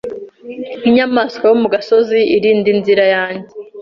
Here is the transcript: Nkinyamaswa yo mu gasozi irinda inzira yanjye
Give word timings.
Nkinyamaswa 0.79 1.43
yo 1.49 1.55
mu 1.61 1.67
gasozi 1.73 2.19
irinda 2.35 2.67
inzira 2.75 3.03
yanjye 3.15 3.51